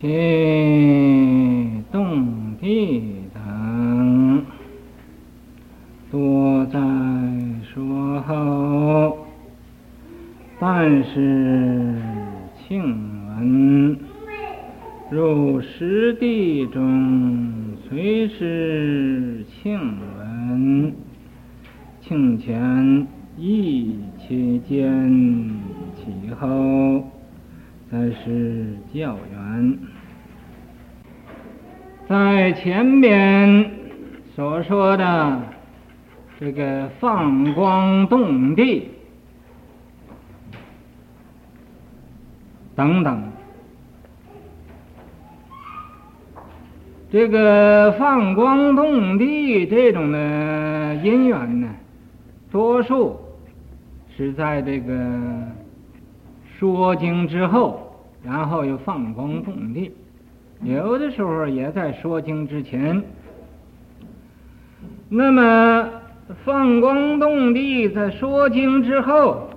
[0.00, 4.44] 其动地等，
[6.10, 6.78] 多在
[7.62, 9.16] 说后，
[10.60, 11.94] 但是
[12.58, 12.82] 庆
[13.28, 13.98] 闻，
[15.10, 19.78] 入实地中，虽是庆
[20.18, 20.92] 闻，
[22.02, 23.06] 庆前
[23.38, 25.50] 亦其间，
[25.96, 27.02] 其后
[27.90, 29.78] 才是教缘。
[32.14, 33.72] 在前面
[34.36, 35.42] 所说的
[36.38, 38.88] 这个放光动地
[42.76, 43.20] 等等，
[47.10, 51.68] 这个放光动地这种的因缘呢，
[52.48, 53.18] 多数
[54.16, 54.94] 是在这个
[56.56, 57.92] 说经之后，
[58.22, 59.90] 然后又放光动地。
[60.64, 63.02] 有的时候也在说经之前，
[65.10, 65.90] 那么
[66.42, 69.50] 放光动地在说经之后，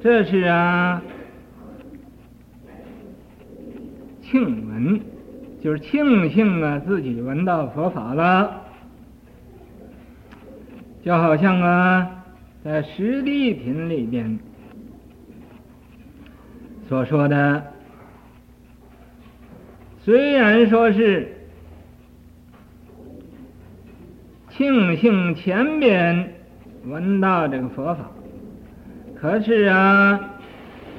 [0.00, 1.02] 这是啊
[4.22, 5.00] 庆闻，
[5.60, 8.62] 就是庆幸啊自己闻到佛法了，
[11.02, 12.24] 就好像啊
[12.62, 14.38] 在十地品里边
[16.88, 17.75] 所说的。
[20.06, 21.26] 虽然说是
[24.50, 26.32] 庆幸前边
[26.84, 28.08] 闻到这个佛法，
[29.20, 30.20] 可是啊，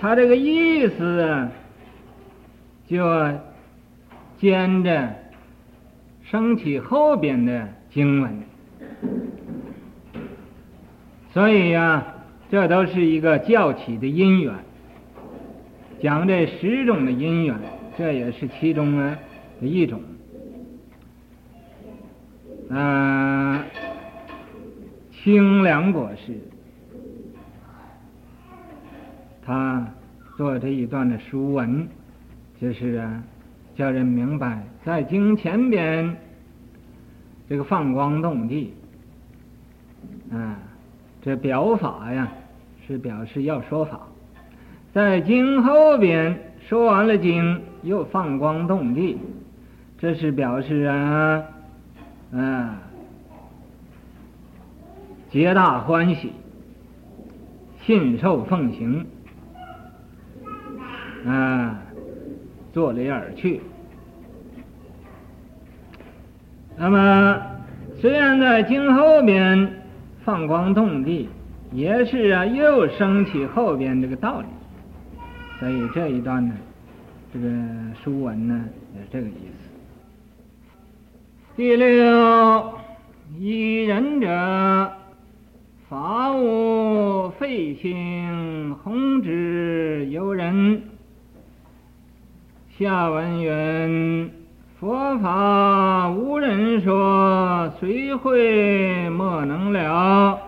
[0.02, 1.49] 他这个意思啊，
[2.86, 3.08] 就
[4.39, 5.16] 兼着
[6.30, 8.44] 升起后边的经文，
[11.31, 12.16] 所以呀、啊，
[12.52, 14.53] 这都是一个教起的因缘，
[16.02, 17.55] 讲这十种的因缘。
[17.97, 19.17] 这也是其中的
[19.59, 19.99] 一种，
[22.69, 23.65] 啊，
[25.11, 26.37] 清凉果师，
[29.43, 29.91] 他
[30.37, 31.87] 做这一段的书文，
[32.61, 33.23] 就是啊，
[33.75, 36.15] 叫人明白，在经前边
[37.49, 38.75] 这个放光动地，
[40.31, 40.59] 啊，
[41.19, 42.31] 这表法呀，
[42.86, 44.02] 是表示要说法，
[44.93, 47.61] 在经后边说完了经。
[47.83, 49.17] 又放光动地，
[49.98, 51.44] 这是表示啊，
[52.33, 52.82] 啊，
[55.30, 56.33] 皆大欢喜，
[57.86, 59.05] 信受奉行，
[61.26, 61.80] 啊，
[62.73, 63.61] 作礼而去。
[66.76, 67.42] 那么，
[68.02, 69.82] 虽然在经后边
[70.26, 71.30] 放光动地，
[71.72, 74.48] 也是啊，又升起后边这个道理，
[75.59, 76.55] 所以这一段呢。
[77.33, 77.49] 这个
[78.01, 78.63] 书文呢，
[78.95, 79.69] 也是这个意思。
[81.57, 82.73] 第六，
[83.37, 84.91] 依人者，
[85.89, 90.81] 法无废兴，弘之由人。
[92.79, 94.31] 下文云：
[94.79, 100.39] 佛法无人说，谁会莫能了。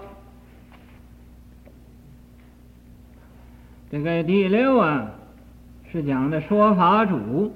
[3.89, 5.11] 这个第六啊。
[5.91, 7.51] 是讲的说法主，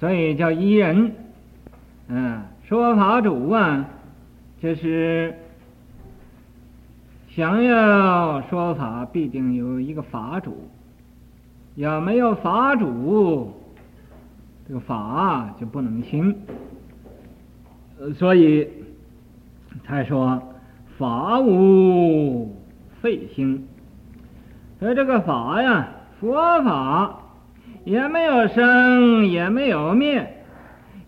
[0.00, 1.14] 所以叫一人。
[2.08, 3.88] 嗯，说法主啊，
[4.60, 5.32] 就是
[7.28, 10.68] 想要说法，必定有一个法主。
[11.76, 13.52] 要没有法主，
[14.66, 16.34] 这个法就不能行。
[18.16, 18.68] 所以
[19.84, 20.42] 才说
[20.98, 22.56] 法无
[23.00, 23.64] 废兴。
[24.78, 25.88] 所以这个法呀。
[26.20, 27.18] 佛法
[27.84, 30.42] 也没有生，也没有灭，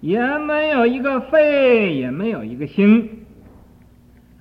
[0.00, 3.09] 也没有一个废，也没有一个兴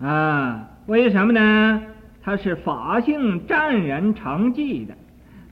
[0.01, 0.67] 啊！
[0.87, 1.81] 为什么呢？
[2.21, 4.93] 它是法性湛然常寂的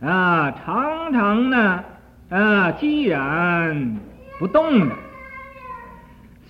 [0.05, 1.83] 啊，常常呢
[2.29, 3.97] 啊，寂然
[4.39, 4.95] 不动的。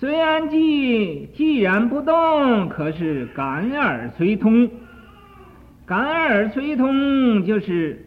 [0.00, 4.68] 虽然寂寂然不动，可是感而随通，
[5.86, 8.00] 感而随通就是。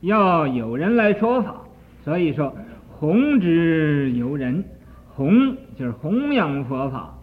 [0.00, 1.62] 要有人来说法，
[2.04, 2.54] 所以说
[2.90, 4.62] 弘之由人，
[5.08, 7.18] 弘就是弘扬佛法，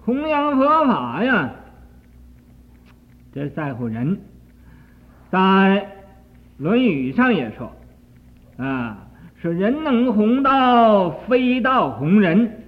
[0.00, 1.52] 弘扬佛法呀，
[3.32, 4.18] 这在乎人。
[5.30, 5.38] 在
[6.56, 7.72] 《论语》上也说，
[8.56, 9.06] 啊，
[9.40, 12.64] 说人能弘道，非道弘人。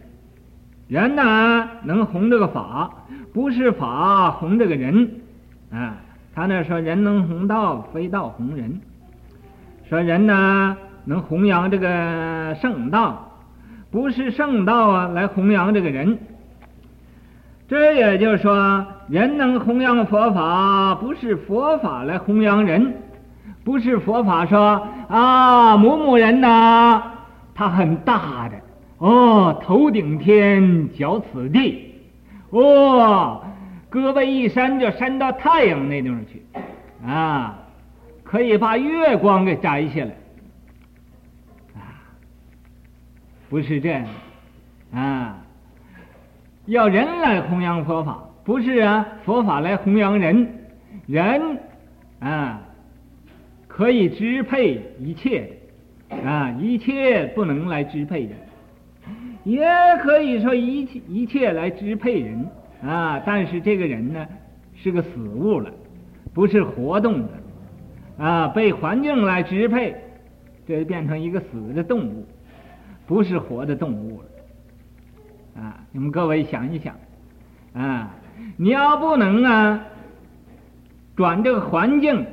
[0.86, 2.94] 人呢，能弘这个法，
[3.34, 5.10] 不是法弘这个人。
[5.72, 5.98] 啊，
[6.38, 8.80] 他那说人能弘道，非道弘人。
[9.88, 13.28] 说人呢，能弘扬这个圣道，
[13.90, 16.16] 不是圣道啊来弘扬这个人。
[17.66, 22.94] 这也就是说，人能弘扬佛法，不是佛法来弘扬人，
[23.64, 27.02] 不是佛法说啊某某人呐，
[27.52, 28.54] 他很大的
[28.98, 31.94] 哦，头顶天，脚此地，
[32.50, 33.42] 哦，
[33.90, 36.42] 胳膊一伸就伸到太阳那地方去，
[37.06, 37.58] 啊，
[38.22, 40.10] 可以把月光给摘下来。
[41.74, 41.80] 啊
[43.48, 44.04] 不是这样，
[44.92, 45.42] 啊，
[46.66, 50.46] 要人来弘扬佛法，不是啊，佛法来弘扬人，
[51.06, 51.58] 人
[52.20, 52.60] 啊
[53.66, 55.50] 可以支配一切，
[56.10, 58.32] 啊，一切不能来支配人，
[59.44, 59.66] 也
[60.02, 62.46] 可以说一切一切来支配人，
[62.82, 64.26] 啊，但是这个人呢
[64.74, 65.70] 是个死物了，
[66.32, 67.28] 不是活动的，
[68.24, 69.96] 啊，被环境来支配，
[70.66, 72.26] 这就变成一个死的动物。
[73.06, 75.80] 不是活的动物了，啊！
[75.92, 76.94] 你们各位想一想，
[77.72, 78.14] 啊，
[78.58, 79.82] 你要不能啊
[81.16, 82.26] 转这个环境，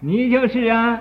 [0.00, 1.00] 你就是啊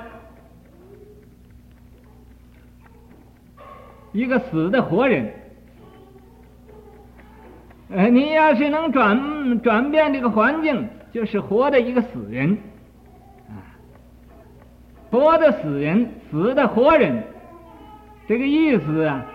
[4.11, 5.33] 一个死的活人。
[7.91, 12.55] 呃，你要是能转转变这个环境，就是活的一个死人，
[13.47, 13.57] 啊，
[15.09, 17.23] 活的死人，死的活人。
[18.27, 19.25] 这个意思啊，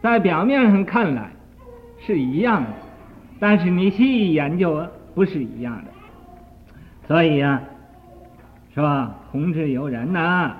[0.00, 1.28] 在表面上看来
[1.98, 2.70] 是一样的，
[3.38, 5.90] 但是你细研究，不是一样的。
[7.06, 7.62] 所以呀、啊，
[8.74, 9.14] 是吧？
[9.30, 10.56] 弘之有人呐、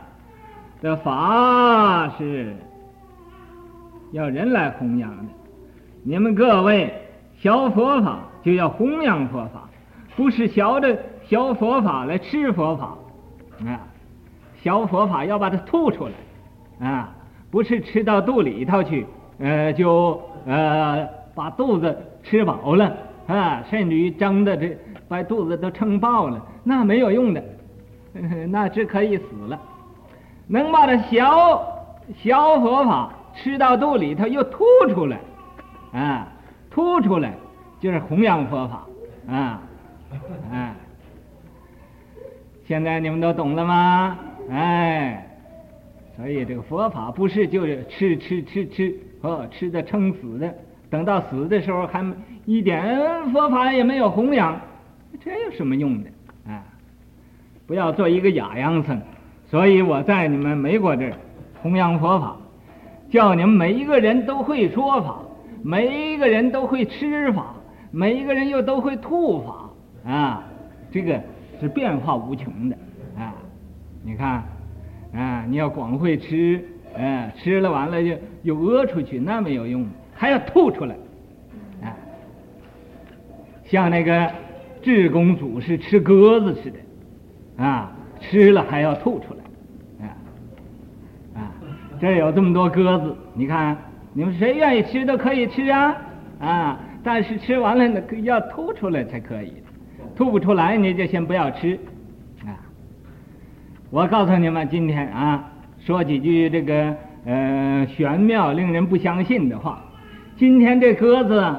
[0.83, 2.55] 这法是
[4.13, 5.33] 要人来弘扬的。
[6.09, 6.91] 你们各位
[7.39, 9.69] 学佛法就要弘扬佛法，
[10.17, 12.97] 不是学着学佛法来吃佛法
[13.67, 13.77] 啊。
[14.63, 16.09] 学佛法要把它吐出
[16.81, 17.13] 来，啊，
[17.51, 19.07] 不是吃到肚里头去，
[19.39, 22.91] 呃，就呃把肚子吃饱了
[23.27, 24.75] 啊，甚至于蒸的这
[25.09, 27.45] 把肚子都撑爆了，那没有用的，
[28.49, 29.61] 那只可以死了。
[30.47, 31.23] 能把它学
[32.17, 34.65] 学佛法吃到肚里头又吐
[34.95, 35.21] 出来，
[35.93, 36.29] 啊，
[36.71, 37.33] 突出来
[37.81, 38.87] 就是弘扬佛法，
[39.29, 39.63] 啊，
[40.53, 40.75] 啊，
[42.67, 44.19] 现在你们都懂了吗？
[44.51, 45.27] 哎，
[46.17, 50.55] 所以这个佛法不是就是吃吃吃吃哦，吃的撑死的，
[50.91, 52.05] 等到死的时候还
[52.45, 54.59] 一点佛法也没有弘扬，
[55.21, 56.11] 这有什么用的
[56.47, 56.63] 啊？
[57.67, 59.01] 不要做一个哑秧僧。
[59.51, 61.13] 所以我在你们美国这儿
[61.63, 62.37] 弘扬佛法，
[63.11, 65.19] 叫你们每一个人都会说法，
[65.63, 67.55] 每一个人都会吃法，
[67.91, 69.71] 每一个人又都会吐法
[70.11, 70.45] 啊，
[70.91, 71.21] 这个
[71.61, 72.77] 是变化无穷的
[73.17, 73.35] 啊。
[74.03, 74.45] 你看，
[75.13, 76.65] 啊，你要光会吃，
[76.95, 80.95] 嗯，吃了完了就又屙出去，那没有用，还要吐出来，
[81.83, 81.93] 啊，
[83.65, 84.31] 像那个
[84.81, 90.17] 智公祖是吃鸽子似的，啊，吃了还要吐出来，啊，
[91.35, 91.53] 啊，
[92.01, 93.77] 这有这么多鸽子，你看，
[94.13, 95.97] 你们谁愿意吃都可以吃啊，
[96.41, 99.53] 啊，但是吃完了那要吐出来才可以，
[100.17, 101.79] 吐不出来你就先不要吃
[102.45, 102.57] 啊。
[103.91, 105.45] 我告诉你们，今天啊，
[105.79, 109.85] 说几句这个呃玄妙、令人不相信的话。
[110.37, 111.57] 今天这鸽子，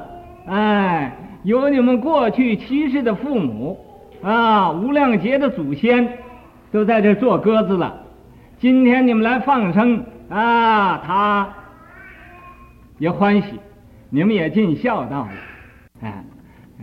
[0.47, 3.77] 哎，有你们过去七世的父母
[4.21, 6.07] 啊，无量劫的祖先，
[6.71, 8.01] 都在这做鸽子了。
[8.57, 11.49] 今天你们来放生啊，他
[12.99, 13.47] 也欢喜，
[14.09, 15.31] 你们也尽孝道了。
[16.01, 16.23] 哎，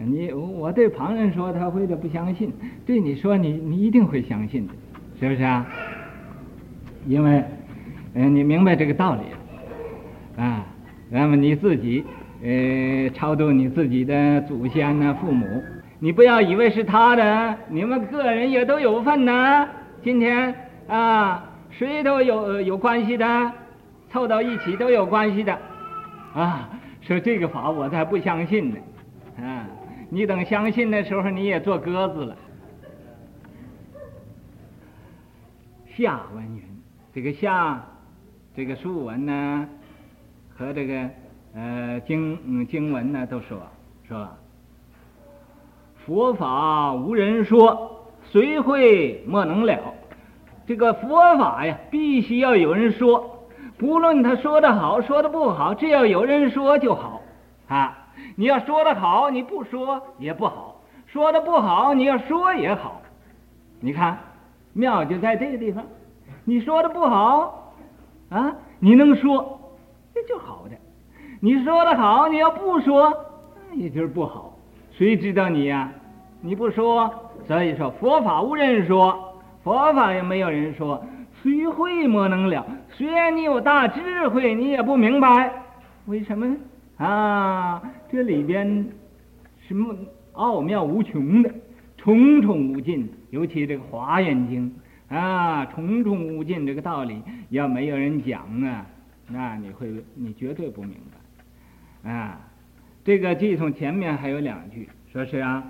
[0.05, 2.49] 你我对旁人说，他会的不相信；
[2.85, 4.73] 对你说，你你一定会相信的。
[5.21, 5.67] 是不是啊？
[7.07, 7.43] 因为，
[8.15, 9.23] 嗯，你明白这个道理
[10.43, 10.67] 啊，
[11.09, 12.05] 那么你自己，
[12.43, 15.47] 呃，超度你自己的祖先呢、父母，
[15.99, 19.69] 你不要以为是他的，你们个人也都有份呢。
[20.03, 20.55] 今天
[20.87, 23.53] 啊，谁都有有关系的，
[24.11, 25.59] 凑到一起都有关系的，
[26.37, 26.69] 啊，
[27.01, 28.77] 说这个法我才不相信呢，
[29.41, 29.67] 啊，
[30.11, 32.37] 你等相信的时候，你也做鸽子了。
[35.97, 36.63] 下文云，
[37.15, 37.83] 这个下，
[38.55, 39.67] 这个竖文呢，
[40.55, 41.09] 和这个
[41.55, 43.59] 呃经经文呢，都说
[44.07, 44.29] 说？
[46.05, 49.95] 佛法无人说，谁会莫能了？
[50.67, 53.36] 这个佛法呀，必须要有人说，
[53.79, 57.21] 不论他说的好，说的不好，只要有人说就好
[57.69, 57.99] 啊。
[58.35, 63.01] 你要说的好，你不说也不好；说的不好，你要说也好。
[63.81, 64.19] 你看。
[64.79, 65.83] 妙就在这个地方，
[66.45, 67.73] 你说的不好
[68.29, 69.59] 啊，你能说，
[70.13, 70.77] 这就好的。
[71.41, 73.11] 你说的好，你要不说，
[73.71, 74.53] 那也就是不好。
[74.93, 75.91] 谁知道你呀？
[76.43, 77.11] 你不说，
[77.49, 81.03] 所以说佛法无人说，佛法也没有人说。
[81.47, 85.53] 虽会莫能了，虽然你有大智慧，你也不明白
[86.07, 86.57] 为什么呢
[86.97, 87.81] 啊？
[88.11, 88.85] 这里边
[89.69, 89.95] 什么
[90.33, 91.55] 奥妙无穷的，
[91.97, 93.09] 重重无尽。
[93.31, 94.75] 尤其这个《华严经》
[95.17, 98.85] 啊，重重无尽这个道理，要没有人讲啊，
[99.29, 100.97] 那你会你绝对不明
[102.03, 102.41] 白啊。
[103.05, 105.63] 这个偈颂前面还有两句，说是啊，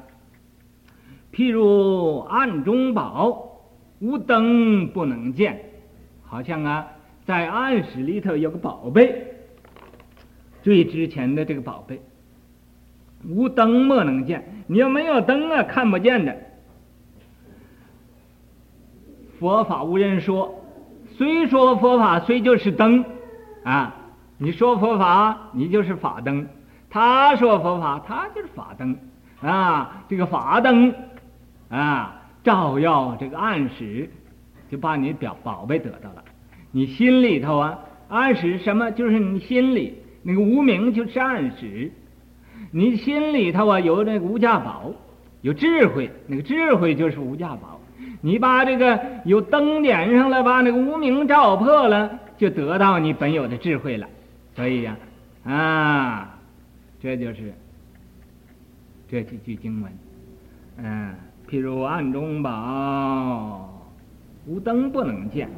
[1.35, 3.61] 譬如暗中宝，
[3.99, 5.66] 无灯不能见。
[6.37, 6.89] 好像啊，
[7.25, 9.25] 在暗室里头有个宝贝，
[10.63, 11.99] 最值钱的这个宝贝，
[13.27, 14.45] 无灯莫能见。
[14.67, 16.37] 你要没有灯啊，看不见的。
[19.39, 20.63] 佛法无人说，
[21.17, 23.03] 虽说佛法，虽就是灯
[23.65, 23.95] 啊。
[24.37, 26.45] 你说佛法，你就是法灯；
[26.91, 28.95] 他说佛法，他就是法灯
[29.41, 30.05] 啊。
[30.07, 30.95] 这个法灯
[31.71, 34.11] 啊，照耀这个暗室。
[34.69, 36.25] 就把你表宝贝得到了，
[36.77, 38.91] 你心里头啊，暗示什么？
[38.91, 41.91] 就是你心里那个无名，就是暗示。
[42.71, 44.93] 你心里头啊，有那个无价宝，
[45.41, 47.81] 有智慧，那个智慧就是无价宝。
[48.21, 54.07] 你把这个有灯点上了，把那个无名照破了，就得到你本有的智慧了。
[54.55, 54.99] 所以呀，
[55.45, 56.39] 啊，
[57.01, 57.55] 这就是
[59.09, 59.91] 这几句经文。
[60.77, 61.15] 嗯，
[61.49, 63.73] 譬如暗中宝。
[64.47, 65.49] 无灯不能见，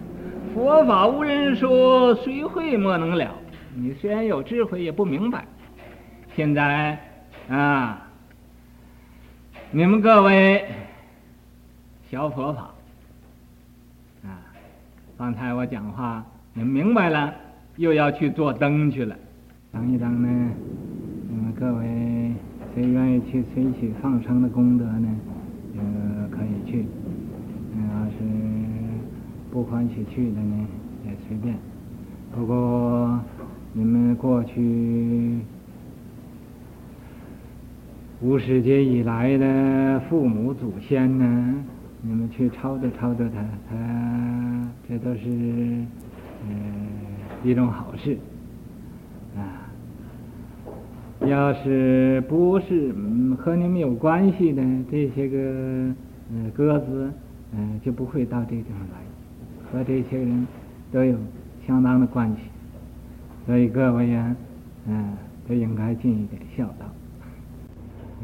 [0.55, 3.35] 佛法无人说，谁会莫能了。
[3.75, 5.45] 你虽然有智慧，也不明白。
[6.35, 6.99] 现在
[7.51, 8.09] 啊，
[9.71, 10.65] 你们各位
[12.09, 12.71] 学佛法
[14.25, 14.41] 啊，
[15.19, 17.35] 刚才我讲话，你们明白了，
[17.77, 19.15] 又要去做灯去了。
[19.71, 20.51] 等一等呢，
[21.29, 22.33] 你们各位
[22.75, 25.09] 谁愿意去随喜放生的功德呢？
[25.77, 26.87] 呃，可以去。
[29.59, 30.67] 不欢喜去的呢，
[31.05, 31.53] 也随便。
[32.33, 33.19] 不过
[33.73, 35.41] 你们过去
[38.23, 41.55] 无始劫以来的父母祖先呢，
[42.03, 46.87] 你们去超度超度他，他这都是嗯
[47.43, 48.17] 一种好事
[49.37, 49.67] 啊。
[51.27, 55.37] 要是不是嗯和你们有关系的这些个
[56.31, 57.11] 嗯鸽子，
[57.57, 59.08] 嗯就不会到这地方来。
[59.71, 60.47] 和这些人
[60.91, 61.17] 都有
[61.67, 62.39] 相当的关系，
[63.47, 64.35] 所以各位呀，
[64.87, 65.13] 嗯，
[65.47, 66.87] 都应该尽一点孝道。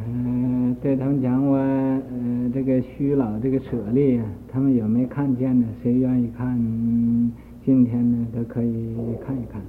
[0.06, 4.20] 嗯，对他们讲我，嗯，这个虚老这个舍利，
[4.50, 5.66] 他们有没看见呢？
[5.82, 6.58] 谁愿意看？
[7.64, 9.60] 今天呢，都可以看一看。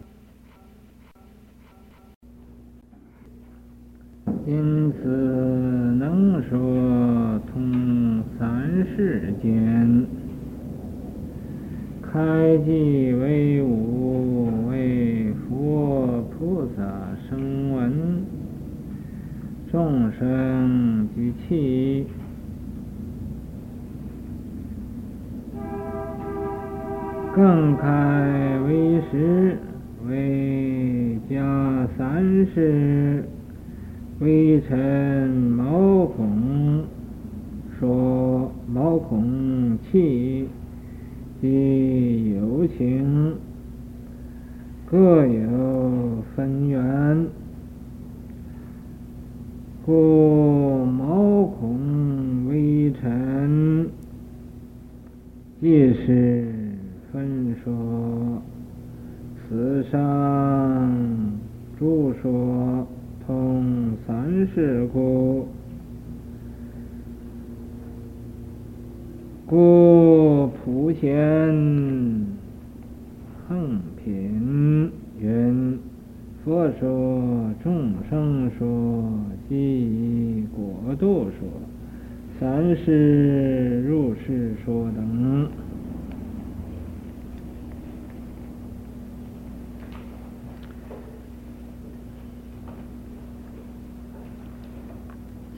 [4.47, 10.24] 因此能说通三世间。
[12.15, 16.81] 开记为无，为佛菩萨
[17.27, 18.23] 声闻，
[19.69, 22.07] 众生具器，
[27.35, 29.57] 更开为实，
[30.07, 31.35] 为假
[31.97, 33.25] 三世，
[34.21, 36.85] 微尘毛孔
[37.77, 40.47] 说毛孔器。
[41.41, 43.37] 即有情
[44.85, 45.25] 各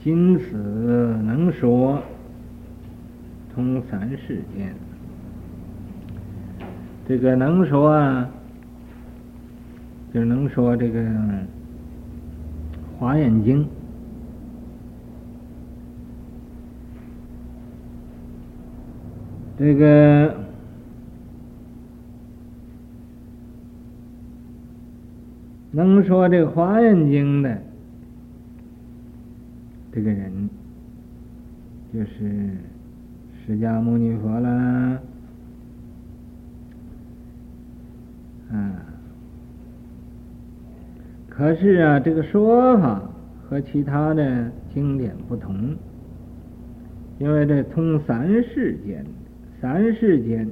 [0.08, 0.56] 因此，
[1.22, 2.02] 能说
[3.54, 4.74] 通三世间。
[7.06, 8.24] 这个能说，
[10.10, 10.98] 就是能说这个
[12.98, 13.62] 《华严经》。
[19.58, 20.34] 这个
[25.70, 27.67] 能说这个《华严经》的。
[29.92, 30.48] 这个人，
[31.92, 32.50] 就是
[33.44, 35.00] 释迦牟尼佛啦。
[38.50, 38.84] 啊，
[41.28, 43.02] 可是啊，这个说法
[43.48, 45.76] 和其他的经典不同，
[47.18, 49.04] 因为这通三世间，
[49.60, 50.48] 三世间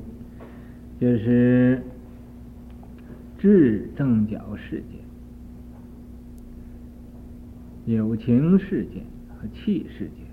[0.98, 1.80] 就是
[3.38, 4.82] 智正觉世
[7.86, 9.02] 间、有情世间
[9.48, 10.26] 气世间。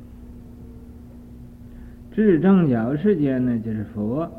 [2.11, 4.29] 智正觉世间呢，就是佛。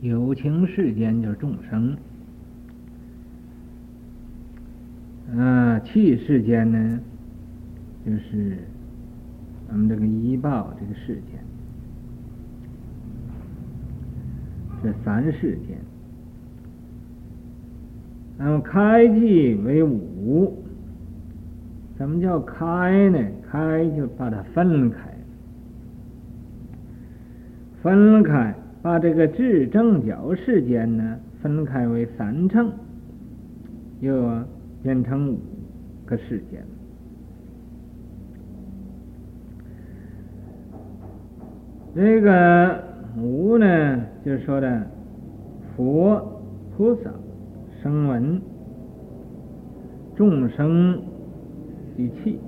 [0.00, 1.96] 有情世间就是众生，
[5.36, 7.00] 啊，气世间呢，
[8.04, 8.58] 就是
[9.68, 11.38] 咱们这个医报这个世间，
[14.82, 15.78] 这三世间。
[18.44, 20.52] 那么开即为五，
[21.96, 23.18] 怎么叫开呢？
[23.48, 24.98] 开就把它分开，
[27.80, 28.52] 分开。
[28.82, 32.72] 把这个至正觉世间呢，分开为三乘，
[34.00, 34.28] 又
[34.82, 35.38] 变成五
[36.04, 36.64] 个世间。
[41.94, 42.82] 这个
[43.16, 44.84] 五呢，就是说的
[45.76, 46.42] 佛、
[46.76, 47.10] 菩萨、
[47.82, 48.40] 声闻、
[50.14, 51.02] 众生
[51.96, 52.38] 及器。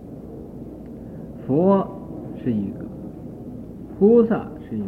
[1.44, 1.84] 佛
[2.40, 2.84] 是一个，
[3.98, 4.86] 菩萨是一个。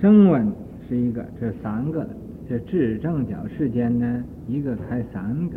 [0.00, 0.52] 声闻
[0.88, 2.10] 是一个，这三个的，
[2.48, 5.56] 这智正觉世间呢，一个开三个。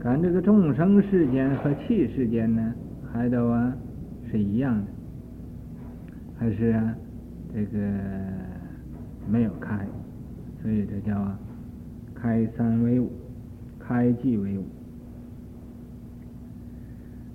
[0.00, 2.72] 看这个众生世间和气世间呢，
[3.12, 3.76] 还都啊
[4.30, 4.86] 是一样的，
[6.38, 6.96] 还是啊
[7.54, 7.78] 这个
[9.28, 9.86] 没有开，
[10.62, 11.38] 所以这叫啊
[12.14, 13.10] 开三为五，
[13.78, 14.64] 开即为五。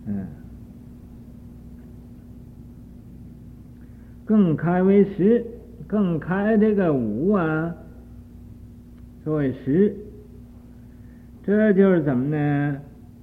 [0.06, 0.28] 嗯，
[4.26, 5.45] 更开为十。
[5.86, 7.76] 更开这个五啊，
[9.23, 9.95] 作为十，
[11.43, 12.82] 这就是怎么呢？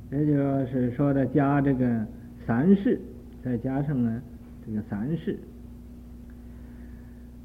[0.09, 2.07] 这就是说的加这个
[2.47, 3.01] 三世，
[3.43, 4.23] 再加上呢
[4.65, 5.37] 这个三世，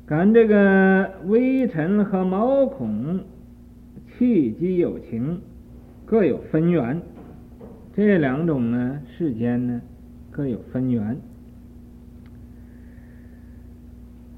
[0.05, 3.23] 跟这个微尘和毛孔、
[4.17, 5.41] 气机有情
[6.05, 7.01] 各有分缘，
[7.95, 9.81] 这两种呢世间呢
[10.29, 11.17] 各有分缘。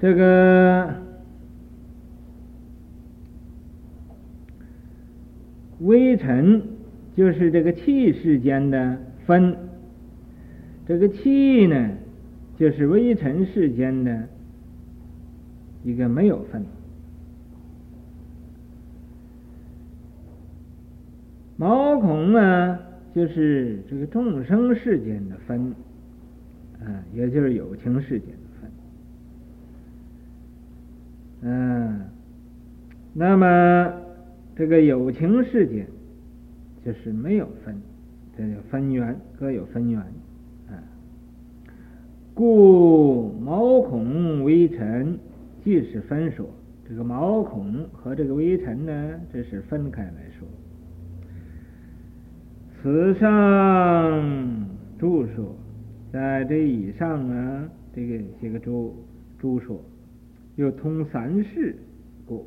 [0.00, 0.94] 这个
[5.80, 6.62] 微尘
[7.14, 9.54] 就是这个气世间的分，
[10.86, 11.90] 这个气呢，
[12.56, 14.28] 就是微尘世间的
[15.88, 16.62] 一个没有分。
[21.56, 22.78] 毛孔呢，
[23.14, 25.74] 就是这个众生世间的分，
[26.78, 28.28] 啊，也就是有情世间。
[31.40, 32.00] 嗯，
[33.14, 33.92] 那么
[34.54, 35.86] 这个有情世间
[36.84, 37.80] 就是没有分，
[38.36, 39.98] 这叫分缘，各有分缘
[40.68, 40.76] 啊。
[42.34, 45.18] 故毛孔微尘
[45.64, 46.48] 即是分说，
[46.88, 50.46] 这个毛孔和这个微尘呢，这是分开来说。
[52.80, 54.68] 此上
[54.98, 55.54] 住说，
[56.12, 58.94] 在这以上啊，这个这个诸
[59.38, 59.80] 诸说。
[60.56, 61.76] 又通三世
[62.26, 62.44] 故，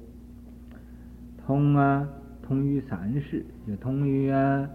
[1.46, 2.06] 通啊，
[2.42, 4.70] 通于三世，就通于啊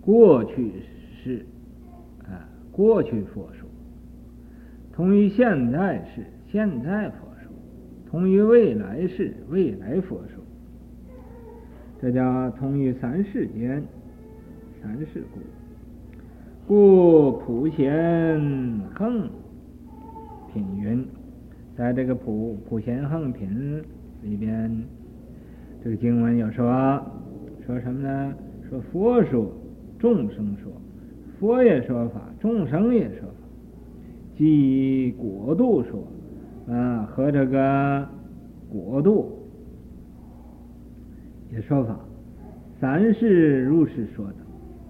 [0.00, 0.72] 过去
[1.22, 1.44] 世
[2.24, 3.68] 啊过去佛说，
[4.94, 7.27] 通于现在世现在佛
[8.10, 10.42] 同，于未来世未来佛说，
[12.00, 13.82] 这叫通于三世间
[14.82, 15.22] 三世
[16.66, 18.40] 故，故普贤
[18.94, 19.28] 恒
[20.52, 21.04] 品云。
[21.76, 23.82] 在这个普普贤恒品
[24.22, 24.74] 里边，
[25.84, 27.00] 这个经文有说，
[27.66, 28.34] 说什么呢？
[28.68, 29.52] 说佛说，
[29.98, 30.72] 众生说，
[31.38, 33.34] 佛也说法，众生也说法，
[34.36, 36.02] 即果度说。
[36.70, 38.06] 啊，和这个
[38.70, 39.38] 国度
[41.50, 41.98] 也说法，
[42.80, 44.34] 三世如是说的，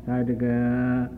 [0.07, 1.09] 在这个。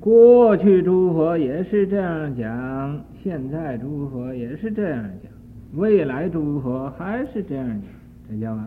[0.00, 5.30] 过去诸佛也是这样讲，现在诸佛也是这样讲，
[5.74, 7.82] 未来诸佛还是这样讲，
[8.28, 8.58] 这叫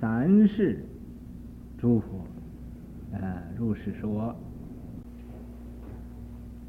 [0.00, 0.78] 三世
[1.76, 2.24] 诸佛，
[3.12, 4.34] 啊，如是说，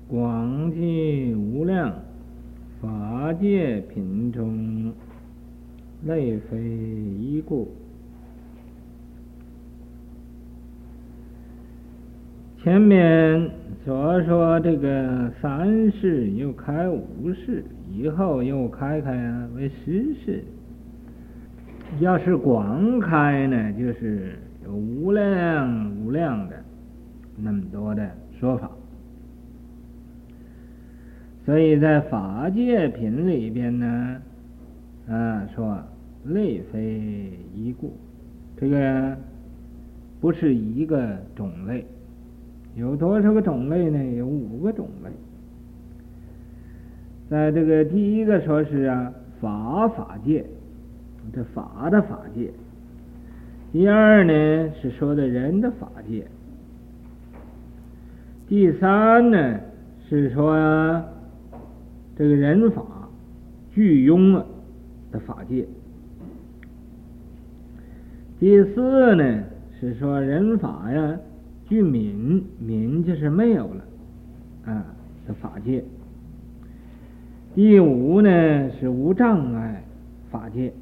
[0.09, 1.93] 广济无量，
[2.81, 4.93] 法界品中，
[6.05, 7.67] 类非一故。
[12.63, 13.51] 前面
[13.83, 20.43] 所说这个三世又开五世，以后又开开啊为十世。
[21.99, 26.55] 要是广开呢，就是有无量无量的
[27.35, 28.71] 那么多的说法。
[31.49, 34.21] 所以在法界品里边呢，
[35.09, 35.83] 啊说
[36.25, 37.91] 类非一故，
[38.55, 39.17] 这个
[40.21, 41.83] 不是一个种类。
[42.75, 44.15] 有多少个种类呢？
[44.15, 45.09] 有五个种类。
[47.31, 50.45] 在这个第一个说是啊，法法界，
[51.33, 52.51] 这法的法界。
[53.71, 56.27] 第二呢是说的人的法界。
[58.47, 59.59] 第三呢
[60.07, 61.03] 是说，
[62.19, 62.83] 这个人法
[63.73, 64.45] 具庸啊
[65.09, 65.65] 的法界。
[68.41, 69.43] 第四呢
[69.79, 71.17] 是说人法呀。
[71.69, 73.85] 具泯，泯就是没有了，
[74.65, 74.83] 啊
[75.27, 75.83] 的法界。
[77.53, 79.83] 第五呢是无障碍
[80.31, 80.73] 法界，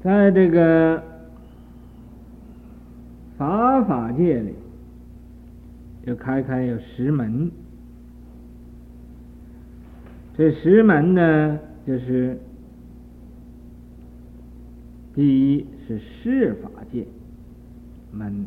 [0.00, 1.02] 在这个
[3.36, 4.54] 法法界里，
[6.04, 7.50] 又开开有十门，
[10.36, 12.38] 这十门呢就是。
[15.14, 17.04] 第一是事法界
[18.12, 18.46] 门，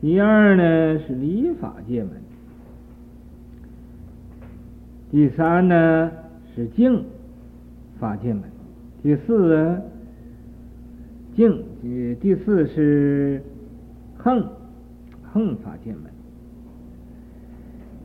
[0.00, 2.12] 第二呢是理法界门，
[5.10, 6.10] 第三呢
[6.54, 7.04] 是净
[8.00, 8.44] 法界门，
[9.02, 9.82] 第四呢
[11.36, 11.62] 净，
[12.18, 13.42] 第四是
[14.16, 14.42] 横
[15.22, 16.04] 横法界门，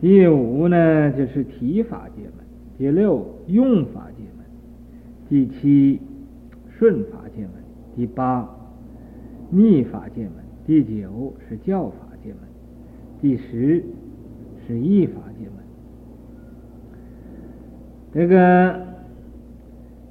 [0.04, 2.46] 第五呢就是体法界门，
[2.78, 4.46] 第六用法界门，
[5.30, 5.98] 第七
[6.78, 7.52] 顺法界门，
[7.96, 8.46] 第八
[9.50, 10.34] 逆法界门，
[10.68, 12.39] 第九是教法界门，
[13.22, 13.82] 第十
[14.68, 15.63] 是义法界门。
[18.12, 18.86] 这个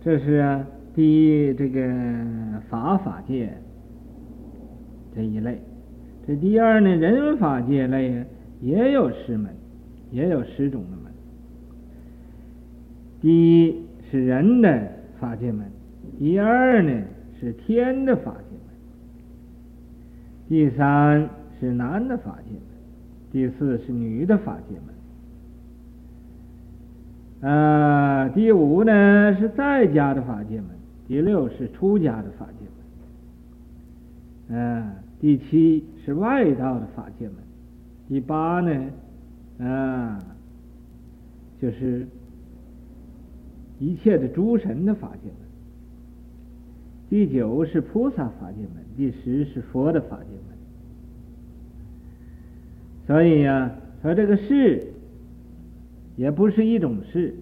[0.01, 1.83] 这是啊，第一这个
[2.71, 3.53] 法法界
[5.15, 5.61] 这一类。
[6.27, 8.25] 这第二呢，人法界类
[8.63, 9.55] 也有十门，
[10.13, 11.13] 也有十种的门。
[13.21, 15.67] 第一是人的法界门。
[16.19, 17.03] 第二呢
[17.41, 18.75] 是天的法界门，
[20.49, 22.61] 第三是男的法界门，
[23.33, 24.77] 第四是女的法界
[27.41, 30.67] 门，啊，第五呢是在家的法界门，
[31.09, 32.67] 第六是出家的法界
[34.55, 37.35] 门，啊，第七是外道的法界门，
[38.09, 38.71] 第八呢，
[39.65, 40.25] 啊，
[41.61, 42.07] 就是
[43.79, 45.37] 一切的诸神的法界门。
[47.09, 50.57] 第九是菩萨法界门，第十是佛的法界门。
[53.07, 54.87] 所以呀、啊，说这个事
[56.17, 57.35] 也不是一种事，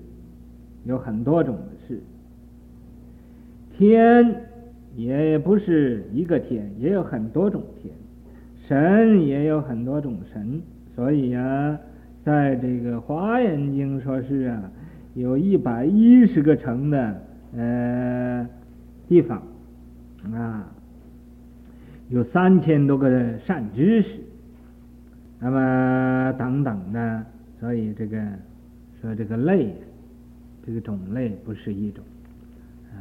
[0.84, 2.00] 有很多种的事。
[3.76, 4.42] 天
[4.96, 7.94] 也不是一个天，也有很多种天。
[8.66, 10.60] 神也有很多种神。
[10.96, 11.78] 所以呀、
[12.24, 14.70] 在这个《华严经》说是啊，
[15.14, 17.22] 有一百一十个城的
[17.56, 18.48] 呃
[19.08, 19.42] 地方。
[20.34, 20.70] 啊，
[22.10, 24.20] 有三千多个善知识，
[25.38, 27.24] 那么等等的，
[27.58, 28.22] 所以这个
[29.00, 29.74] 说这个类，
[30.66, 32.04] 这个种类不是一种，
[32.92, 33.00] 啊，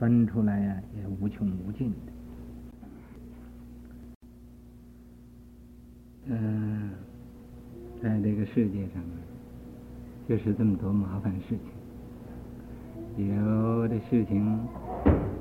[0.00, 1.96] 分出来呀也无穷无尽的。
[6.26, 6.90] 嗯，
[8.02, 9.02] 在这个世界上，
[10.28, 11.56] 就是这么多麻烦事
[13.16, 14.58] 情，有的事情，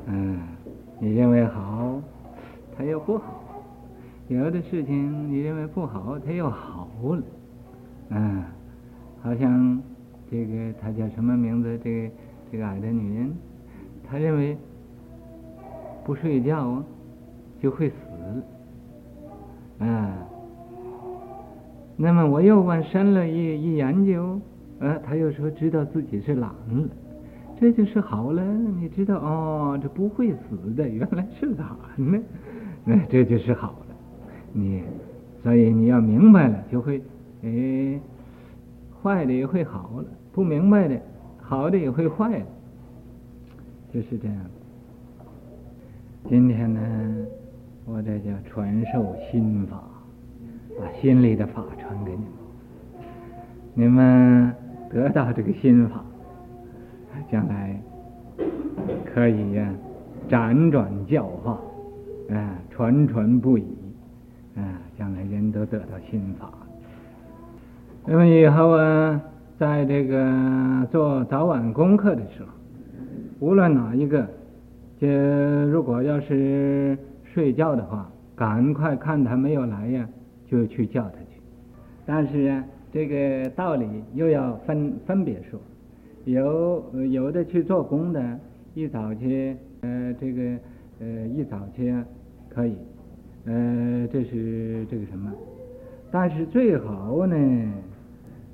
[0.05, 0.39] 嗯。
[1.03, 1.99] 你认为好，
[2.77, 3.23] 它又不好；
[4.27, 7.23] 有的事情你认为不好，它又好了。
[8.09, 8.43] 嗯，
[9.19, 9.81] 好像
[10.29, 11.79] 这个他叫什么名字？
[11.83, 12.13] 这个
[12.51, 13.33] 这个矮的女人，
[14.07, 14.55] 她认为
[16.05, 16.83] 不睡觉
[17.59, 17.95] 就会死。
[19.79, 20.13] 嗯，
[22.01, 24.39] 那么我又往深了一一研究，
[24.79, 26.89] 呃，他又说知道自己是狼了。
[27.59, 32.19] 这就是好了，你知道哦，这不会死的，原来是狼呢，
[32.83, 33.95] 那这就是好了。
[34.51, 34.81] 你
[35.43, 36.99] 所以你要明白了，就会
[37.43, 37.99] 哎，
[39.03, 40.99] 坏的也会好了；不明白的，
[41.39, 42.45] 好的也会坏了，
[43.93, 44.37] 就是这样。
[46.27, 46.81] 今天呢，
[47.85, 49.83] 我这叫传授心法，
[50.81, 52.25] 把心里的法传给你们，
[53.75, 54.51] 你们
[54.89, 56.03] 得到这个心法，
[57.31, 57.79] 将来
[59.05, 59.71] 可以呀
[60.27, 61.59] 辗转教化，
[62.31, 63.67] 啊，传传不已，
[64.55, 66.49] 啊，将来人都得到心法。
[68.07, 69.21] 那么以后啊，
[69.59, 72.47] 在这个做早晚功课的时候，
[73.39, 74.27] 无论哪一个，
[74.97, 75.07] 就
[75.69, 80.09] 如果要是睡觉的话，赶快看他没有来呀，
[80.51, 81.39] 就去叫他去。
[82.05, 85.57] 但是啊，这个道理又要分分别说，
[86.25, 88.39] 有有的去做工的，
[88.73, 90.57] 一早去，呃，这个
[90.99, 91.95] 呃一早去
[92.49, 92.75] 可以，
[93.45, 95.31] 呃，这是这个什么？
[96.11, 97.35] 但是最好呢，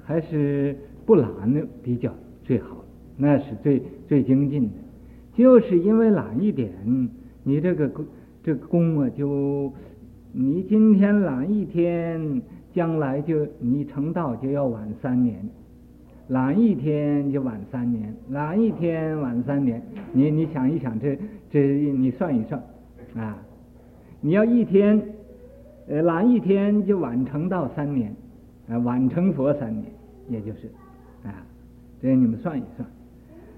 [0.03, 2.85] 还是不懒的比较最好，
[3.17, 4.75] 那是最最精进的。
[5.33, 6.71] 就是因为懒一点，
[7.43, 8.05] 你这个功
[8.43, 9.71] 这个功啊，就
[10.39, 12.39] 你今天懒一天，
[12.71, 15.35] 将来就你成道就要晚三年，
[16.27, 19.81] 懒一天就晚三年，懒一天晚三年。
[20.13, 21.17] 你你想一想，这
[21.49, 21.59] 这
[21.91, 22.61] 你算一算
[23.15, 23.35] 啊，
[24.21, 25.01] 你要一天
[25.87, 28.15] 呃懒一天就晚成道三年，
[28.69, 29.85] 啊晚成佛三年。
[30.29, 30.69] 也就是，
[31.23, 31.33] 啊，
[31.99, 32.87] 这你们算一算，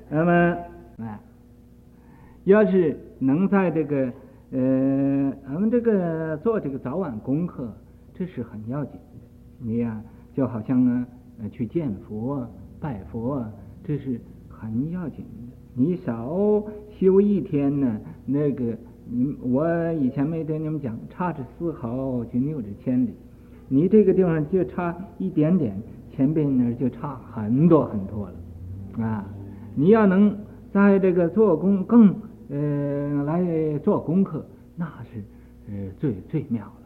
[0.09, 0.57] 那么
[1.05, 1.19] 啊，
[2.45, 4.09] 要是能在这个
[4.51, 7.71] 呃，咱们这个做这个早晚功课，
[8.13, 9.19] 这是很要紧的。
[9.59, 10.01] 你呀、
[10.33, 11.05] 就好像啊，
[11.51, 12.47] 去见佛、
[12.79, 13.45] 拜佛，
[13.83, 15.55] 这是很要紧的。
[15.73, 16.27] 你少
[16.97, 18.75] 修一天呢，那个，
[19.09, 23.13] 你我以前没跟你们讲，差之丝毫，就谬之千里。
[23.67, 25.79] 你这个地方就差一点点。
[26.11, 29.25] 前边呢就差很多很多了，啊！
[29.73, 30.35] 你要能
[30.73, 32.13] 在这个做工更
[32.49, 35.23] 呃来做功课，那是
[35.69, 36.81] 呃最最妙了，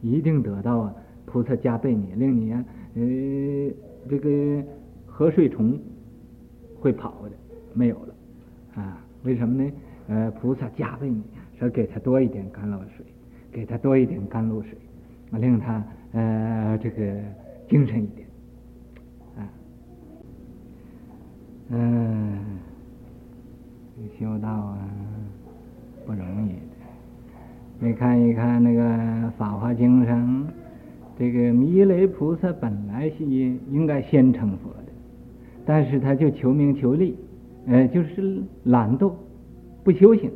[0.00, 0.94] 一定得到啊
[1.26, 3.02] 菩萨加倍你，令你啊呃
[4.08, 4.28] 这个
[5.08, 5.78] 瞌睡虫
[6.80, 7.30] 会跑的
[7.74, 8.14] 没有了
[8.74, 9.04] 啊？
[9.22, 9.72] 为什么呢？
[10.08, 11.22] 呃，菩萨加倍你，
[11.58, 13.04] 说给他多一点甘露水，
[13.52, 14.70] 给他多一点甘露水，
[15.30, 17.20] 啊，令他呃这个
[17.68, 18.26] 精神一点。
[19.36, 19.48] 啊
[21.68, 22.58] 嗯，
[24.18, 24.78] 修道啊，
[26.06, 27.86] 不容易的。
[27.86, 28.82] 你看一看那个
[29.38, 30.46] 《法华经》上，
[31.18, 34.92] 这个弥勒菩萨本来是应该先成佛的，
[35.64, 37.16] 但是他就求名求利，
[37.66, 39.12] 呃，就是懒惰，
[39.82, 40.30] 不修行，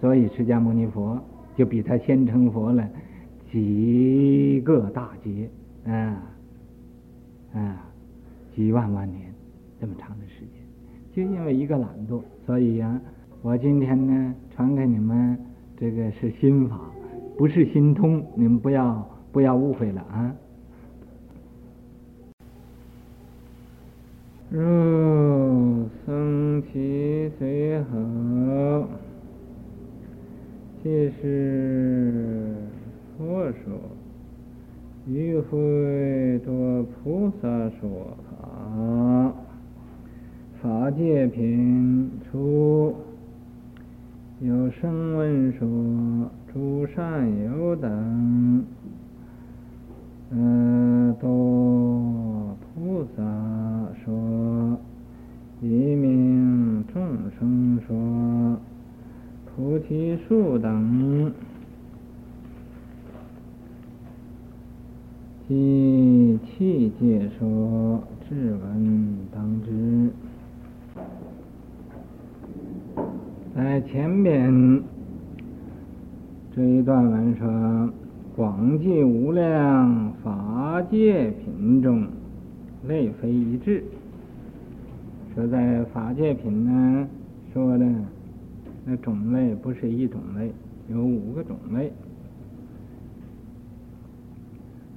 [0.00, 1.20] 所以释迦牟尼佛
[1.56, 2.88] 就比他先成佛了
[3.50, 5.48] 几个大劫，
[5.86, 6.22] 啊
[7.54, 7.86] 啊，
[8.54, 9.32] 几万万年
[9.80, 10.48] 这么长的时间。
[11.14, 13.00] 就因为一个懒惰，所以呀、
[13.40, 15.38] 我今天呢传给你们
[15.76, 16.80] 这个是心法，
[17.38, 20.34] 不是心通，你们不要不要误会了啊。
[24.50, 28.88] 入僧其随好，
[30.82, 32.56] 即是
[33.16, 33.78] 佛说，
[35.06, 37.48] 于会多菩萨
[37.80, 39.43] 说法。
[40.64, 42.94] 法界品初，
[44.40, 45.68] 有声闻说，
[46.50, 48.64] 诸善友等，
[50.30, 53.22] 嗯，多菩萨
[54.02, 54.78] 说，
[55.60, 56.98] 一名众
[57.38, 58.58] 生说，
[59.54, 61.30] 菩提树等，
[65.46, 70.08] 及器界说，至闻当知。
[73.64, 74.82] 在前面
[76.54, 77.90] 这一段文说，
[78.36, 82.06] 广济无量法界品中，
[82.86, 83.82] 类非一致。
[85.34, 87.08] 说在法界品呢，
[87.54, 87.86] 说的
[88.84, 90.52] 那种类不是一种类，
[90.90, 91.90] 有五个种类。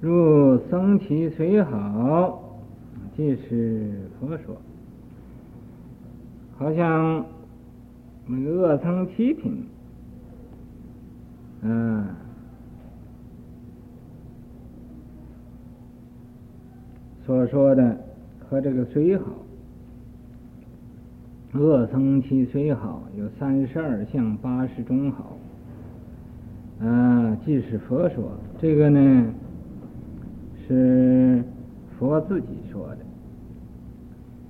[0.02, 2.60] 入僧其随好，
[3.16, 4.58] 即是佛说，
[6.58, 7.24] 好像。
[8.30, 9.64] 那个恶僧七品，
[11.62, 12.06] 嗯，
[17.26, 17.98] 所说的
[18.40, 19.26] 和这个虽好，
[21.54, 25.38] 恶僧七虽好有三十二相八十种好，
[26.86, 29.34] 啊，即是佛说，这个呢
[30.68, 31.42] 是
[31.98, 32.98] 佛自己说的，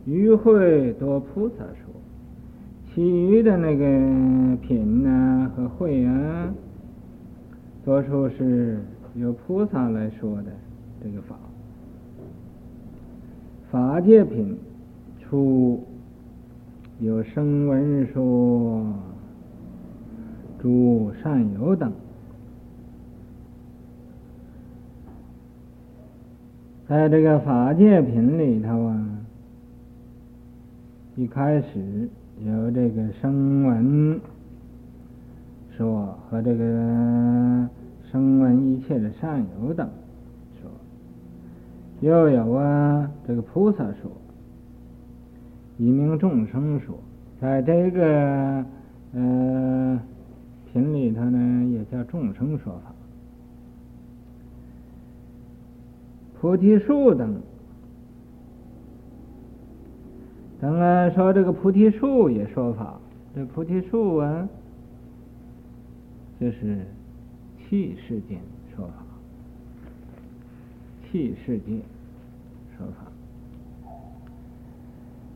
[0.06, 1.87] 于会多菩萨说。
[2.98, 3.86] 其余的那个
[4.56, 6.52] 品啊和会啊，
[7.86, 8.80] 多数是
[9.14, 10.52] 由菩萨来说的，
[11.04, 11.36] 这个法。
[13.70, 14.58] 法界品
[15.22, 15.86] 出
[17.00, 18.84] 有声闻说，
[20.58, 21.92] 诸善友等，
[26.88, 29.08] 在这个法界品里头啊，
[31.16, 32.10] 一开始
[32.46, 34.22] 有这个声闻
[35.76, 37.68] 说和这个
[38.12, 39.90] 声闻一切的善友等
[40.62, 40.70] 说。
[42.02, 44.12] 又有啊，这个菩萨说，
[45.78, 46.96] 一名众生说，
[47.42, 48.64] 在这个
[49.14, 50.00] 呃
[50.72, 52.94] 品里头呢，也叫众生说法。
[56.40, 57.36] 菩提树等，
[60.60, 63.00] 咱们说这个菩提树也说法，
[63.36, 64.50] 这菩提树啊，
[66.40, 66.80] 就是
[67.60, 68.40] 器世间
[68.76, 68.94] 说法。
[71.10, 71.80] 器世界
[72.76, 73.92] 说法，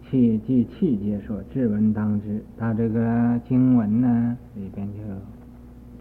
[0.10, 2.44] 器即器界说，智文当知。
[2.58, 4.98] 他这个经文呢里边就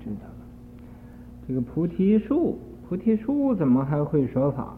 [0.02, 0.35] 知道了。
[1.46, 4.76] 这个菩提树，菩提树怎么还会说法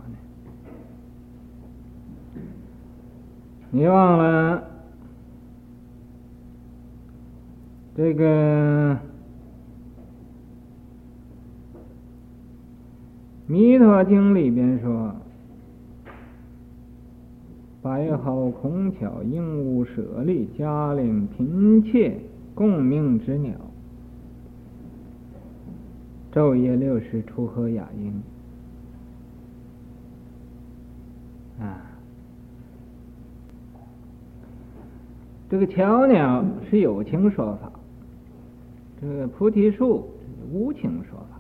[3.75, 4.63] 你忘了
[7.97, 8.95] 这个？
[13.47, 15.15] 《弥陀经》里边说
[17.81, 22.21] ：“白毫孔巧鹦鹉舍利迦陵频伽
[22.55, 23.55] 共鸣之鸟，
[26.33, 28.23] 昼夜六时出和雅音。”
[31.61, 31.92] 啊，
[35.53, 37.71] 这个巧鸟是有情说法，
[38.99, 41.39] 这个菩提树是无情说法。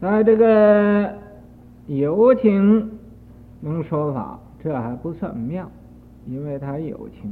[0.00, 1.14] 在这个
[1.86, 2.90] 有情
[3.60, 5.70] 能说法，这还不算妙，
[6.26, 7.28] 因为它有情；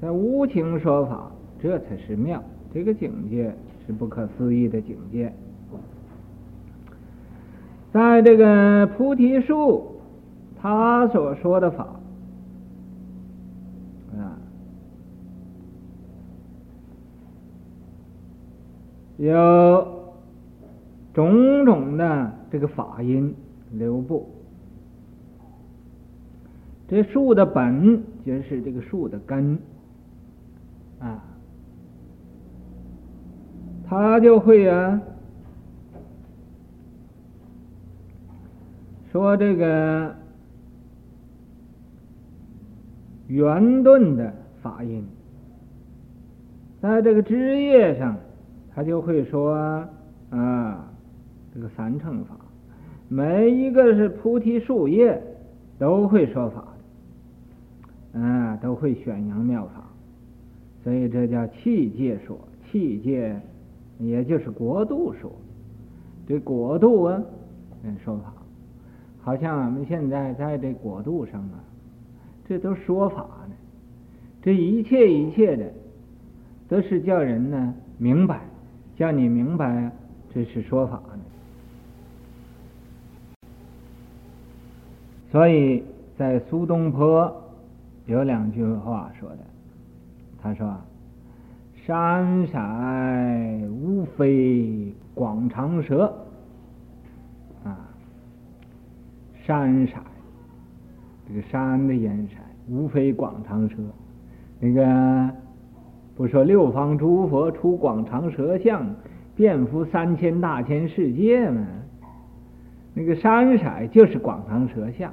[0.00, 2.42] 在无情说法，这才是妙。
[2.72, 3.54] 这个境界
[3.86, 5.30] 是不可思议的境界。
[7.92, 10.00] 在这个菩提树，
[10.58, 11.86] 他所说的法
[14.18, 14.32] 啊，
[19.18, 19.94] 有。
[21.14, 23.34] 种种的这个法音
[23.72, 24.28] 流布，
[26.86, 29.58] 这树的本就是这个树的根。
[30.98, 31.24] 啊，
[33.88, 35.00] 他就会啊
[39.10, 40.14] 说这个
[43.28, 45.02] 圆顿的法音，
[46.82, 48.18] 在这个枝叶上，
[48.76, 49.88] 他就会说
[50.30, 50.92] 啊。
[51.54, 52.36] 这个三乘法，
[53.08, 55.18] 每一个是菩提树叶，
[55.78, 56.62] 都会说法
[58.12, 59.82] 的，啊，都会宣扬妙法，
[60.84, 62.38] 所以这叫器界说，
[62.70, 63.40] 器界
[63.98, 65.32] 也就是国度说，
[66.28, 67.22] 这国度啊，
[67.84, 68.34] 嗯，说法，
[69.22, 71.64] 好像我们现在在这国度上啊，
[72.46, 73.54] 这都说法呢，
[74.42, 75.72] 这一切一切的，
[76.68, 78.42] 都是叫人呢明白，
[78.96, 79.92] 叫你明白，
[80.32, 81.20] 这是说法呢。
[85.30, 85.84] 所以
[86.16, 87.30] 在苏东坡
[88.06, 89.38] 有两句话说的，
[90.40, 90.74] 他说
[91.84, 92.58] ：“山色
[93.68, 96.04] 无非广长舌，
[97.64, 97.76] 啊，
[99.44, 99.92] 山色，
[101.28, 102.34] 这个山的颜色
[102.68, 103.76] 无非广长舌，
[104.58, 105.30] 那个
[106.16, 108.94] 不说六方诸佛出广长舌相，
[109.36, 111.66] 遍覆三千大千世界吗？
[112.94, 115.12] 那个山色就是广长舌相。”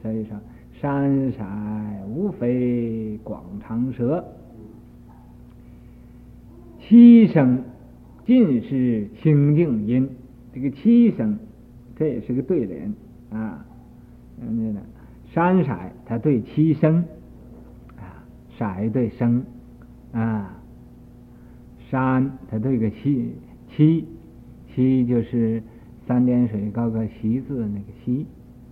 [0.00, 0.36] 所以说，
[0.80, 1.38] 山色
[2.08, 4.24] 无非广长舌，
[6.80, 7.64] 七声
[8.24, 10.08] 尽是清净音。
[10.54, 11.38] 这个七声，
[11.96, 12.92] 这也是个对联
[13.30, 13.64] 啊。
[14.40, 14.86] 嗯，那个
[15.32, 15.72] 山色
[16.04, 17.04] 它对七声
[17.96, 18.22] 啊，
[18.58, 19.44] 色对声
[20.12, 20.56] 啊，
[21.90, 23.32] 山它对个七
[23.68, 24.06] 七
[24.74, 25.62] 七就是
[26.06, 28.26] 三点水高个西字那个西。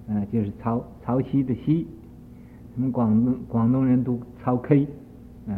[0.08, 1.86] 啊，就是曹曹溪的溪，
[2.74, 4.84] 我们广东广东人读曹 K，
[5.46, 5.54] 啊，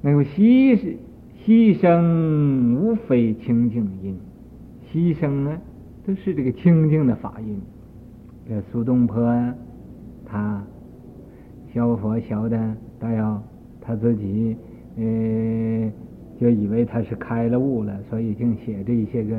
[0.00, 0.96] 那个溪是
[1.44, 4.16] 溪声无非清净音，
[4.92, 5.60] 溪声呢
[6.06, 7.60] 都是这个清净的法音。
[8.48, 9.20] 这苏东坡，
[10.24, 10.62] 他
[11.86, 13.42] 学佛学的，都要
[13.80, 14.56] 他自己
[14.96, 15.92] 呃
[16.40, 19.36] 就以为他是开了悟了，所以净写这些个，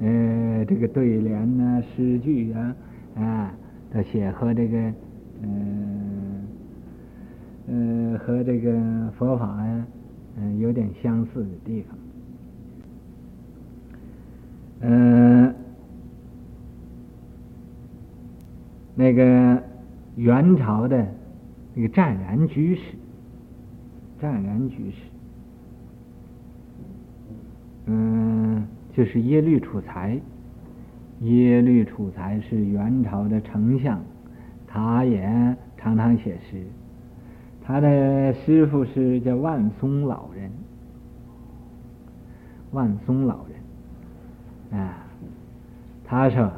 [0.00, 2.76] 呃，这个对联呐、啊、诗句啊，
[3.16, 3.54] 啊，
[3.90, 4.92] 他写和这个，
[5.42, 6.46] 嗯、
[8.12, 9.86] 呃，和这个佛法呀，
[10.40, 11.98] 嗯、有点相似的地方。
[14.80, 15.54] 嗯、
[18.94, 19.62] 那个
[20.16, 21.06] 元朝的
[21.78, 22.96] 一个湛然居士，
[24.20, 24.96] 湛然居士。
[27.86, 30.20] 嗯，就是耶律楚材。
[31.20, 34.00] 耶律楚材是元朝的丞相，
[34.66, 36.66] 他也常常写诗。
[37.62, 40.50] 他的师傅是叫万松老人，
[42.72, 43.46] 万松老
[44.72, 45.06] 人啊，
[46.04, 46.50] 他说：“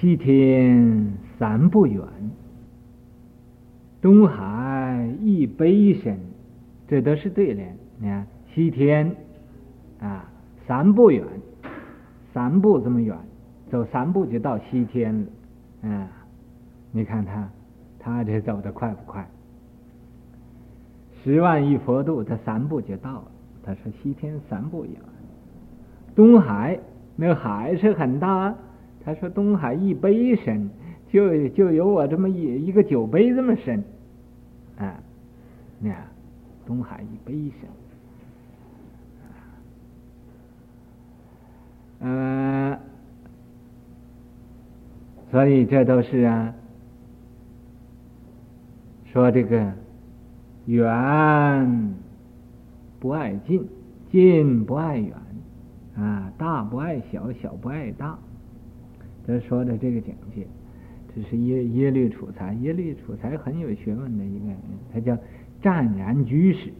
[0.00, 2.02] 西天三不远，
[4.00, 6.18] 东海一杯深。”
[6.88, 7.76] 这都是对联。
[7.98, 9.14] 你看，西天。
[10.00, 10.24] 啊，
[10.66, 11.24] 三步远，
[12.32, 13.16] 三步这么远，
[13.68, 15.12] 走三步就到西天
[15.82, 15.90] 了。
[15.90, 16.08] 啊，
[16.92, 17.50] 你看他，
[17.98, 19.28] 他这走得快不快？
[21.22, 23.24] 十万亿佛度，他三步就到了。
[23.64, 24.94] 他说西天三步远。
[26.14, 26.78] 东海
[27.16, 28.54] 那个海是很大，
[29.04, 30.70] 他说东海一杯深，
[31.10, 33.82] 就就有我这么一一个酒杯这么深。
[34.78, 35.00] 啊，
[35.80, 36.06] 你看，
[36.66, 37.68] 东海一杯深。
[42.00, 42.78] 嗯，
[45.32, 46.54] 所以这都是啊，
[49.06, 49.72] 说这个
[50.66, 51.94] 远
[53.00, 53.66] 不爱近，
[54.12, 55.12] 近不爱远，
[55.96, 58.16] 啊，大不爱小，小不爱大，
[59.26, 60.46] 这说的这个境界，
[61.20, 64.56] 这是耶耶律楚材，耶律楚材很有学问的一个人，
[64.92, 65.18] 他叫
[65.60, 66.70] 湛然居士，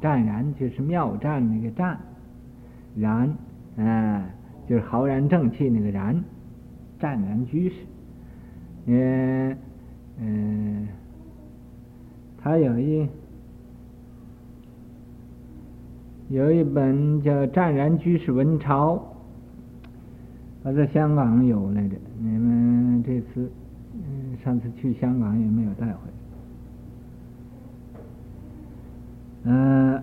[0.00, 1.98] 湛然就是妙湛那个湛，
[2.96, 3.32] 然。
[3.76, 4.22] 嗯，
[4.68, 6.22] 就是浩然正气那个然，
[6.98, 7.76] 湛然居士。
[8.86, 9.56] 嗯
[10.18, 10.88] 嗯，
[12.36, 13.08] 他有一
[16.28, 18.96] 有一本叫《湛然居士文钞》，
[20.64, 21.96] 我在香港有来着。
[22.18, 22.40] 你们
[23.02, 23.50] 这次
[23.94, 25.98] 嗯，上次去香港也没有带回。
[29.44, 30.02] 嗯。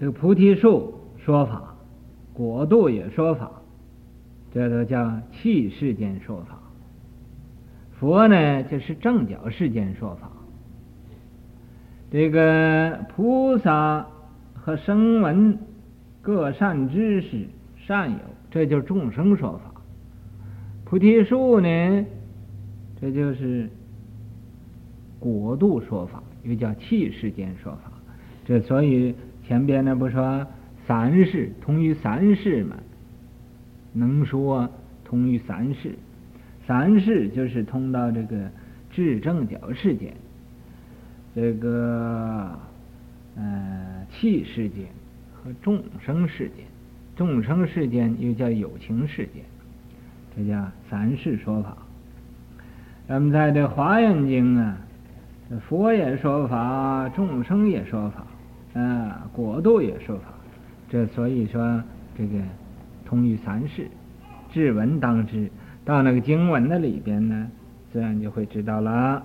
[0.00, 1.74] 这个菩提树说法，
[2.32, 3.50] 果度也说法，
[4.54, 6.56] 这都叫器世间说法。
[7.98, 10.30] 佛呢，就是正觉世间说法。
[12.12, 14.06] 这个菩萨
[14.54, 15.58] 和声闻
[16.22, 18.18] 各善知识善有，
[18.50, 19.82] 这就是众生说法。
[20.84, 22.06] 菩提树呢，
[23.00, 23.68] 这就是
[25.18, 27.92] 果度说法，又叫器世间说法。
[28.44, 29.14] 这所以。
[29.46, 30.46] 前边呢不说
[30.86, 32.76] 三世通于三世嘛？
[33.94, 34.68] 能说
[35.06, 35.94] 通于三世，
[36.66, 38.50] 三世就是通到这个
[38.90, 40.12] 智正觉世间，
[41.34, 42.58] 这个
[43.36, 44.84] 呃器世间
[45.32, 46.66] 和众生世间，
[47.18, 49.42] 众生世间又叫有情世间，
[50.36, 51.76] 这叫三世说法。
[53.08, 54.76] 那么在这《华严经》啊，
[55.68, 58.24] 佛也说法，众生也说法。
[58.80, 60.26] 啊，果度也说法，
[60.88, 61.82] 这所以说
[62.16, 62.38] 这个
[63.04, 63.88] 通于三世，
[64.52, 65.50] 智文当知，
[65.84, 67.50] 到那个经文的里边呢，
[67.92, 69.24] 自然就会知道了。